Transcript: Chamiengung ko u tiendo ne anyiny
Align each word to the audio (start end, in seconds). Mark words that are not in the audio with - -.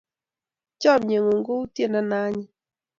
Chamiengung 0.81 1.43
ko 1.47 1.53
u 1.63 1.67
tiendo 1.73 1.99
ne 2.03 2.17
anyiny 2.25 2.49